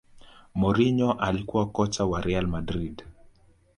mourinho 0.55 1.13
alikuwa 1.13 1.65
kocha 1.69 2.05
wa 2.05 2.21
real 2.21 2.47
madrid 2.47 3.03